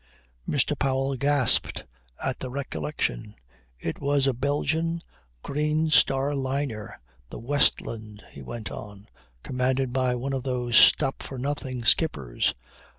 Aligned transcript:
Mr. 0.49 0.75
Powell 0.75 1.15
gasped 1.15 1.85
at 2.23 2.39
the 2.39 2.49
recollection. 2.49 3.35
"It 3.79 3.99
was 4.01 4.25
a 4.25 4.33
Belgian 4.33 4.99
Green 5.43 5.91
Star 5.91 6.33
liner, 6.33 6.99
the 7.29 7.37
Westland," 7.37 8.23
he 8.31 8.41
went 8.41 8.71
on, 8.71 9.07
"commanded 9.43 9.93
by 9.93 10.15
one 10.15 10.33
of 10.33 10.41
those 10.41 10.75
stop 10.75 11.21
for 11.21 11.37
nothing 11.37 11.83
skippers. 11.85 12.55